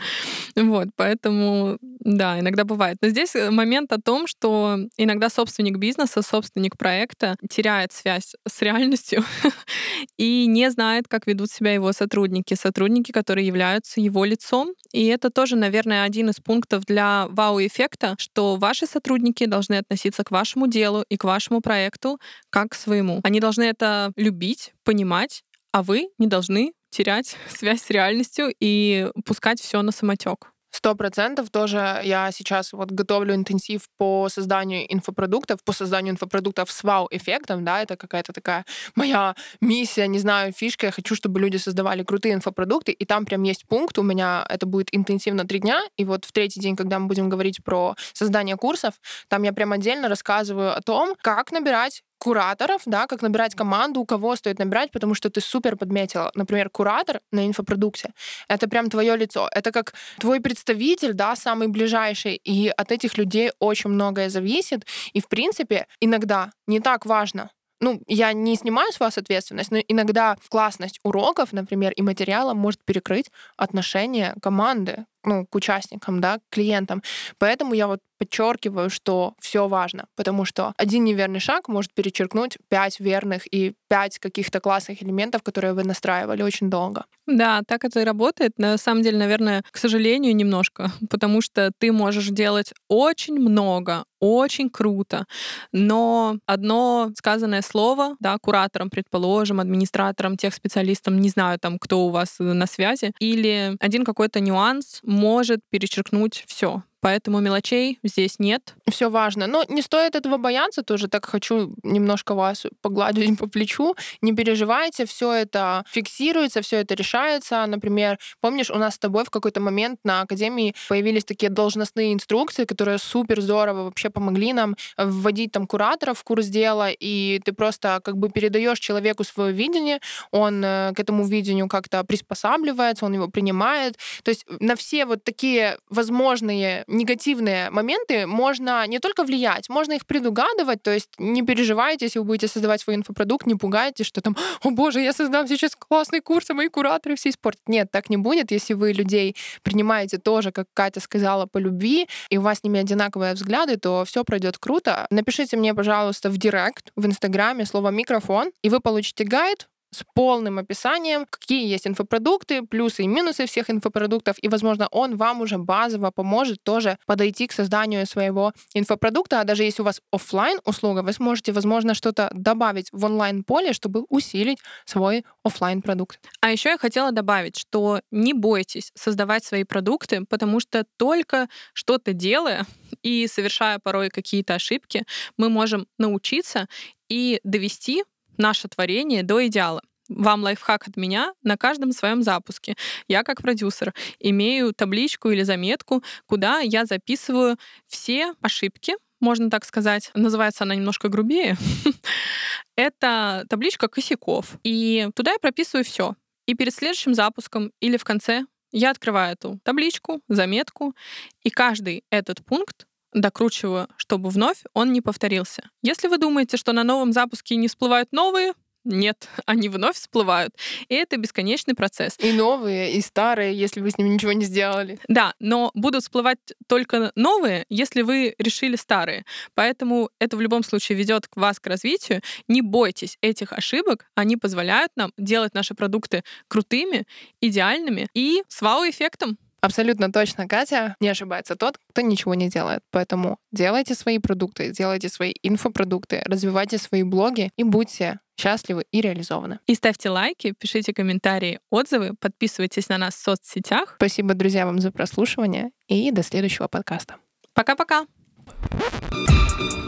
Вот, 0.61 0.89
поэтому, 0.95 1.77
да, 1.81 2.39
иногда 2.39 2.63
бывает. 2.63 2.97
Но 3.01 3.09
здесь 3.09 3.35
э, 3.35 3.49
момент 3.49 3.91
о 3.91 3.99
том, 3.99 4.27
что 4.27 4.77
иногда 4.97 5.29
собственник 5.29 5.77
бизнеса, 5.77 6.21
собственник 6.21 6.77
проекта 6.77 7.35
теряет 7.49 7.91
связь 7.91 8.35
с 8.47 8.61
реальностью 8.61 9.22
и 10.17 10.45
не 10.45 10.69
знает, 10.71 11.07
как 11.07 11.27
ведут 11.27 11.51
себя 11.51 11.73
его 11.73 11.91
сотрудники, 11.93 12.53
сотрудники, 12.53 13.11
которые 13.11 13.47
являются 13.47 14.01
его 14.01 14.25
лицом. 14.25 14.73
И 14.91 15.05
это 15.05 15.29
тоже, 15.29 15.55
наверное, 15.55 16.03
один 16.03 16.29
из 16.29 16.39
пунктов 16.39 16.85
для 16.85 17.27
вау-эффекта, 17.29 18.15
что 18.17 18.55
ваши 18.55 18.85
сотрудники 18.85 19.45
должны 19.45 19.75
относиться 19.75 20.23
к 20.23 20.31
вашему 20.31 20.67
делу 20.67 21.03
и 21.09 21.17
к 21.17 21.23
вашему 21.23 21.61
проекту 21.61 22.19
как 22.49 22.71
к 22.71 22.75
своему. 22.75 23.19
Они 23.23 23.39
должны 23.39 23.63
это 23.63 24.11
любить, 24.15 24.73
понимать, 24.83 25.43
а 25.71 25.83
вы 25.83 26.09
не 26.17 26.27
должны 26.27 26.73
терять 26.89 27.35
связь 27.49 27.81
с 27.81 27.89
реальностью 27.89 28.53
и 28.59 29.09
пускать 29.25 29.59
все 29.59 29.81
на 29.81 29.91
самотек. 29.91 30.52
Сто 30.73 30.95
процентов 30.95 31.51
тоже 31.51 32.01
я 32.03 32.31
сейчас 32.31 32.73
вот 32.73 32.89
готовлю 32.89 33.35
интенсив 33.35 33.81
по 33.97 34.27
созданию 34.27 34.91
инфопродуктов, 34.91 35.63
по 35.63 35.71
созданию 35.71 36.13
инфопродуктов 36.13 36.71
с 36.71 36.83
вау-эффектом, 36.83 37.63
да, 37.63 37.83
это 37.83 37.95
какая-то 37.95 38.33
такая 38.33 38.65
моя 38.95 39.35
миссия, 39.61 40.07
не 40.07 40.17
знаю, 40.17 40.51
фишка, 40.51 40.87
я 40.87 40.91
хочу, 40.91 41.13
чтобы 41.13 41.39
люди 41.39 41.57
создавали 41.57 42.01
крутые 42.01 42.33
инфопродукты, 42.33 42.91
и 42.91 43.05
там 43.05 43.25
прям 43.25 43.43
есть 43.43 43.67
пункт, 43.67 43.99
у 43.99 44.03
меня 44.03 44.45
это 44.49 44.65
будет 44.65 44.87
интенсивно 44.91 45.45
три 45.45 45.59
дня, 45.59 45.79
и 45.95 46.05
вот 46.05 46.25
в 46.25 46.31
третий 46.31 46.59
день, 46.59 46.75
когда 46.75 46.97
мы 46.97 47.05
будем 47.05 47.29
говорить 47.29 47.63
про 47.63 47.95
создание 48.13 48.57
курсов, 48.57 48.95
там 49.27 49.43
я 49.43 49.53
прям 49.53 49.73
отдельно 49.73 50.09
рассказываю 50.09 50.75
о 50.75 50.81
том, 50.81 51.15
как 51.21 51.51
набирать 51.51 52.01
кураторов, 52.23 52.81
да, 52.85 53.05
как 53.05 53.21
набирать 53.21 53.53
команду, 53.53 53.99
у 53.99 54.05
кого 54.05 54.35
стоит 54.37 54.59
набирать, 54.59 54.91
потому 54.91 55.13
что 55.15 55.29
ты 55.29 55.41
супер 55.41 55.75
подметила. 55.75 56.31
Например, 56.35 56.69
куратор 56.69 57.19
на 57.31 57.45
инфопродукте— 57.45 58.13
это 58.47 58.69
прям 58.69 58.89
твое 58.89 59.17
лицо. 59.17 59.49
Это 59.51 59.71
как 59.71 59.93
твой 60.19 60.39
представитель, 60.39 61.13
да, 61.13 61.35
самый 61.35 61.67
ближайший, 61.67 62.35
и 62.35 62.69
от 62.69 62.91
этих 62.93 63.17
людей 63.17 63.51
очень 63.59 63.89
многое 63.89 64.29
зависит. 64.29 64.85
И, 65.15 65.19
в 65.19 65.27
принципе, 65.27 65.85
иногда 66.01 66.51
не 66.65 66.79
так 66.79 67.05
важно, 67.05 67.49
ну, 67.81 68.01
я 68.07 68.31
не 68.31 68.55
снимаю 68.55 68.93
с 68.93 69.01
вас 69.01 69.17
ответственность, 69.17 69.71
но 69.71 69.79
иногда 69.89 70.37
классность 70.49 70.99
уроков, 71.03 71.51
например, 71.51 71.91
и 71.91 72.01
материала 72.01 72.53
может 72.53 72.85
перекрыть 72.85 73.31
отношение 73.57 74.33
команды 74.41 75.05
ну, 75.25 75.45
к 75.45 75.55
участникам, 75.55 76.21
да, 76.21 76.37
к 76.37 76.41
клиентам. 76.49 77.01
Поэтому 77.37 77.73
я 77.73 77.87
вот 77.87 77.99
подчеркиваю, 78.23 78.89
что 78.89 79.33
все 79.39 79.67
важно, 79.67 80.05
потому 80.15 80.45
что 80.45 80.73
один 80.77 81.03
неверный 81.03 81.39
шаг 81.39 81.67
может 81.67 81.93
перечеркнуть 81.93 82.57
пять 82.69 82.99
верных 82.99 83.53
и 83.53 83.73
пять 83.89 84.17
каких-то 84.19 84.59
классных 84.59 85.03
элементов, 85.03 85.43
которые 85.43 85.73
вы 85.73 85.83
настраивали 85.83 86.41
очень 86.41 86.69
долго. 86.69 87.05
Да, 87.27 87.61
так 87.67 87.83
это 87.83 87.99
и 87.99 88.05
работает. 88.05 88.53
На 88.57 88.77
самом 88.77 89.01
деле, 89.01 89.17
наверное, 89.17 89.63
к 89.71 89.77
сожалению, 89.77 90.35
немножко, 90.35 90.91
потому 91.09 91.41
что 91.41 91.71
ты 91.77 91.91
можешь 91.91 92.29
делать 92.29 92.73
очень 92.87 93.39
много, 93.39 94.05
очень 94.19 94.69
круто, 94.69 95.25
но 95.73 96.37
одно 96.45 97.11
сказанное 97.17 97.61
слово, 97.61 98.15
да, 98.21 98.37
куратором, 98.41 98.89
предположим, 98.89 99.59
администратором, 99.59 100.37
тех 100.37 100.53
специалистам, 100.53 101.19
не 101.19 101.27
знаю 101.27 101.59
там, 101.59 101.77
кто 101.77 102.05
у 102.05 102.09
вас 102.09 102.37
на 102.39 102.65
связи, 102.67 103.11
или 103.19 103.75
один 103.81 104.05
какой-то 104.05 104.39
нюанс 104.39 104.99
может 105.13 105.61
перечеркнуть 105.69 106.43
все. 106.47 106.83
Поэтому 107.03 107.41
мелочей 107.41 107.99
здесь 108.01 108.39
нет. 108.39 108.75
Все 108.89 109.09
важно. 109.09 109.45
Но 109.45 109.65
не 109.67 109.81
стоит 109.81 110.15
этого 110.15 110.37
бояться 110.37 110.83
тоже. 110.83 111.09
Так 111.09 111.25
хочу 111.25 111.75
немножко 111.83 112.33
вас 112.33 112.65
погладить 112.81 113.37
по 113.37 113.47
плечу. 113.47 113.95
Не 114.21 114.33
переживайте, 114.33 115.05
все 115.05 115.33
это 115.33 115.83
фиксируется, 115.89 116.61
все 116.61 116.77
это 116.77 116.95
решается. 116.95 117.65
Например, 117.65 118.17
помнишь, 118.39 118.69
у 118.69 118.75
нас 118.75 118.95
с 118.95 118.99
тобой 118.99 119.25
в 119.25 119.29
какой-то 119.29 119.59
момент 119.59 119.99
на 120.05 120.21
Академии 120.21 120.75
появились 120.87 121.25
такие 121.25 121.49
должностные 121.49 122.13
инструкции, 122.13 122.63
которые 122.63 122.99
супер 122.99 123.41
здорово 123.41 123.83
вообще 123.83 124.09
помогли 124.09 124.53
нам 124.53 124.77
вводить 124.97 125.51
там 125.51 125.67
кураторов 125.67 126.19
в 126.19 126.23
курс 126.23 126.45
дела, 126.45 126.89
и 126.89 127.41
ты 127.43 127.51
просто 127.51 127.99
как 128.01 128.17
бы 128.17 128.29
передаешь 128.29 128.79
человеку 128.79 129.25
свое 129.25 129.51
видение, 129.51 129.99
он 130.31 130.63
э, 130.63 130.93
к 130.95 130.99
этому 131.01 131.25
видению 131.25 131.67
как-то 131.67 132.05
приспосабливается, 132.05 133.05
он 133.05 133.13
его 133.13 133.27
принимает. 133.27 133.97
То 134.23 134.29
есть 134.29 134.45
на 134.61 134.77
все 134.77 135.05
вот 135.05 135.25
такие 135.25 135.77
возможные 135.89 136.85
негативные 136.93 137.69
моменты 137.69 138.25
можно 138.27 138.85
не 138.87 138.99
только 138.99 139.23
влиять, 139.23 139.69
можно 139.69 139.93
их 139.93 140.05
предугадывать, 140.05 140.81
то 140.81 140.91
есть 140.91 141.09
не 141.17 141.41
переживайте, 141.41 142.05
если 142.05 142.19
вы 142.19 142.25
будете 142.25 142.47
создавать 142.47 142.81
свой 142.81 142.95
инфопродукт, 142.95 143.45
не 143.45 143.55
пугайтесь, 143.55 144.05
что 144.05 144.21
там, 144.21 144.35
о 144.61 144.71
боже, 144.71 145.01
я 145.01 145.13
создам 145.13 145.47
сейчас 145.47 145.75
классный 145.75 146.21
курс, 146.21 146.49
а 146.49 146.53
мои 146.53 146.69
кураторы 146.69 147.15
все 147.15 147.29
испортят. 147.29 147.61
Нет, 147.67 147.91
так 147.91 148.09
не 148.09 148.17
будет, 148.17 148.51
если 148.51 148.73
вы 148.73 148.93
людей 148.93 149.35
принимаете 149.63 150.17
тоже, 150.17 150.51
как 150.51 150.67
Катя 150.73 150.99
сказала, 150.99 151.45
по 151.45 151.57
любви, 151.57 152.07
и 152.29 152.37
у 152.37 152.41
вас 152.41 152.59
с 152.59 152.63
ними 152.63 152.79
одинаковые 152.79 153.33
взгляды, 153.33 153.77
то 153.77 154.05
все 154.05 154.23
пройдет 154.23 154.57
круто. 154.57 155.07
Напишите 155.09 155.57
мне, 155.57 155.73
пожалуйста, 155.73 156.29
в 156.29 156.37
директ, 156.37 156.91
в 156.95 157.05
Инстаграме 157.05 157.65
слово 157.65 157.89
«микрофон», 157.89 158.51
и 158.61 158.69
вы 158.69 158.79
получите 158.79 159.23
гайд, 159.23 159.67
с 159.93 160.03
полным 160.13 160.59
описанием, 160.59 161.25
какие 161.29 161.67
есть 161.67 161.87
инфопродукты, 161.87 162.63
плюсы 162.63 163.03
и 163.03 163.07
минусы 163.07 163.45
всех 163.45 163.69
инфопродуктов, 163.69 164.37
и, 164.41 164.47
возможно, 164.47 164.87
он 164.91 165.15
вам 165.17 165.41
уже 165.41 165.57
базово 165.57 166.11
поможет 166.11 166.63
тоже 166.63 166.97
подойти 167.05 167.47
к 167.47 167.51
созданию 167.51 168.05
своего 168.05 168.53
инфопродукта, 168.73 169.41
а 169.41 169.43
даже 169.43 169.63
если 169.63 169.81
у 169.81 169.85
вас 169.85 170.01
офлайн 170.11 170.59
услуга, 170.65 171.01
вы 171.01 171.13
сможете, 171.13 171.51
возможно, 171.51 171.93
что-то 171.93 172.29
добавить 172.33 172.89
в 172.91 173.05
онлайн-поле, 173.05 173.73
чтобы 173.73 174.05
усилить 174.09 174.59
свой 174.85 175.23
офлайн 175.43 175.81
продукт. 175.81 176.19
А 176.41 176.51
еще 176.51 176.69
я 176.69 176.77
хотела 176.77 177.11
добавить, 177.11 177.57
что 177.57 178.01
не 178.11 178.33
бойтесь 178.33 178.91
создавать 178.95 179.43
свои 179.43 179.63
продукты, 179.63 180.25
потому 180.29 180.59
что 180.59 180.85
только 180.97 181.47
что-то 181.73 182.13
делая 182.13 182.65
и 183.01 183.27
совершая 183.27 183.79
порой 183.79 184.09
какие-то 184.09 184.55
ошибки, 184.55 185.05
мы 185.37 185.49
можем 185.49 185.87
научиться 185.97 186.67
и 187.09 187.39
довести 187.43 188.03
наше 188.37 188.67
творение 188.67 189.23
до 189.23 189.45
идеала. 189.47 189.81
вам 190.09 190.43
лайфхак 190.43 190.87
от 190.87 190.97
меня 190.97 191.33
на 191.43 191.57
каждом 191.57 191.91
своем 191.93 192.23
запуске. 192.23 192.75
Я 193.07 193.23
как 193.23 193.41
продюсер 193.41 193.93
имею 194.19 194.73
табличку 194.73 195.29
или 195.29 195.43
заметку, 195.43 196.03
куда 196.25 196.59
я 196.59 196.85
записываю 196.85 197.57
все 197.87 198.33
ошибки, 198.41 198.95
можно 199.23 199.49
так 199.49 199.65
сказать. 199.65 200.11
Называется 200.13 200.65
она 200.65 200.75
немножко 200.75 201.07
грубее. 201.07 201.57
Это 202.75 203.45
табличка 203.49 203.87
косяков. 203.87 204.57
И 204.63 205.07
туда 205.15 205.31
я 205.31 205.39
прописываю 205.39 205.85
все. 205.85 206.15
И 206.45 206.55
перед 206.55 206.73
следующим 206.73 207.13
запуском 207.13 207.71
или 207.79 207.95
в 207.95 208.03
конце 208.03 208.45
я 208.73 208.89
открываю 208.89 209.33
эту 209.33 209.59
табличку, 209.63 210.21
заметку, 210.27 210.95
и 211.43 211.49
каждый 211.49 212.03
этот 212.09 212.43
пункт 212.43 212.85
докручиваю, 213.13 213.87
чтобы 213.97 214.29
вновь 214.29 214.63
он 214.73 214.91
не 214.91 215.01
повторился. 215.01 215.69
Если 215.81 216.07
вы 216.07 216.17
думаете, 216.17 216.57
что 216.57 216.73
на 216.73 216.83
новом 216.83 217.13
запуске 217.13 217.55
не 217.55 217.67
всплывают 217.67 218.11
новые, 218.11 218.53
нет, 218.85 219.29
они 219.45 219.69
вновь 219.69 219.95
всплывают. 219.95 220.53
И 220.89 220.95
это 220.95 221.17
бесконечный 221.17 221.73
процесс. 221.73 222.17
И 222.19 222.33
новые, 222.33 222.93
и 222.93 223.01
старые, 223.01 223.57
если 223.57 223.81
вы 223.81 223.91
с 223.91 223.97
ними 223.97 224.09
ничего 224.09 224.33
не 224.33 224.45
сделали. 224.45 224.99
Да, 225.07 225.33
но 225.39 225.71
будут 225.73 226.03
всплывать 226.03 226.39
только 226.67 227.11
новые, 227.15 227.65
если 227.69 228.01
вы 228.01 228.35
решили 228.37 228.75
старые. 228.75 229.25
Поэтому 229.53 230.09
это 230.19 230.37
в 230.37 230.41
любом 230.41 230.63
случае 230.63 230.97
ведет 230.97 231.27
вас 231.35 231.59
к 231.59 231.67
развитию. 231.67 232.21
Не 232.47 232.61
бойтесь 232.61 233.17
этих 233.21 233.53
ошибок, 233.53 234.05
они 234.15 234.37
позволяют 234.37 234.91
нам 234.95 235.11
делать 235.17 235.53
наши 235.53 235.73
продукты 235.75 236.23
крутыми, 236.47 237.05
идеальными 237.41 238.07
и 238.13 238.43
с 238.47 238.61
вау-эффектом. 238.61 239.37
Абсолютно 239.63 240.11
точно, 240.11 240.45
Катя. 240.45 240.97
Не 240.99 241.07
ошибается 241.07 241.55
тот, 241.55 241.77
кто 241.89 242.01
ничего 242.01 242.35
не 242.35 242.49
делает. 242.49 242.81
Поэтому 242.91 243.37
делайте 243.53 243.95
свои 243.95 244.19
продукты, 244.19 244.71
делайте 244.71 245.07
свои 245.07 245.31
инфопродукты, 245.41 246.21
развивайте 246.25 246.77
свои 246.77 247.03
блоги 247.03 247.49
и 247.55 247.63
будьте 247.63 248.19
счастливы 248.37 248.83
и 248.91 248.99
реализованы. 248.99 249.59
И 249.65 249.75
ставьте 249.75 250.09
лайки, 250.09 250.53
пишите 250.59 250.93
комментарии, 250.93 251.61
отзывы, 251.69 252.11
подписывайтесь 252.19 252.89
на 252.89 252.97
нас 252.97 253.15
в 253.15 253.23
соцсетях. 253.23 253.93
Спасибо, 253.95 254.33
друзья, 254.33 254.65
вам 254.65 254.79
за 254.79 254.91
прослушивание 254.91 255.71
и 255.87 256.11
до 256.11 256.23
следующего 256.23 256.67
подкаста. 256.67 257.15
Пока-пока! 257.53 258.05
thank 258.45 259.73
you 259.73 259.82